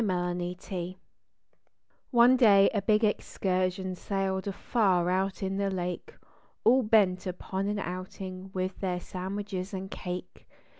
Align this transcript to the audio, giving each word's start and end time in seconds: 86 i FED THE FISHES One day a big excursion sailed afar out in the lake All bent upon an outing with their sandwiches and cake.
86 0.03 0.17
i 0.17 0.17
FED 0.17 0.37
THE 0.37 0.55
FISHES 0.55 0.95
One 2.09 2.35
day 2.35 2.71
a 2.73 2.81
big 2.81 3.03
excursion 3.03 3.93
sailed 3.93 4.47
afar 4.47 5.11
out 5.11 5.43
in 5.43 5.57
the 5.57 5.69
lake 5.69 6.15
All 6.63 6.81
bent 6.81 7.27
upon 7.27 7.67
an 7.67 7.77
outing 7.77 8.49
with 8.51 8.79
their 8.79 8.99
sandwiches 8.99 9.75
and 9.75 9.91
cake. 9.91 10.47